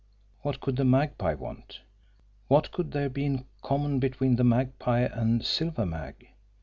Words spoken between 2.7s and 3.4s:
could there be